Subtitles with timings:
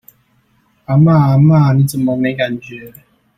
[0.85, 2.91] 阿嬤阿嬤，你怎麼沒感覺？